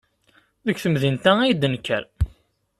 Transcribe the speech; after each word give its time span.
Deg 0.65 0.77
temdint-a 0.83 1.33
ay 1.41 1.53
d-yenker. 1.53 2.03